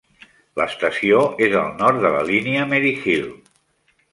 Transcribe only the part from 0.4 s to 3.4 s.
L'estació és al nord de la línia Maryhill.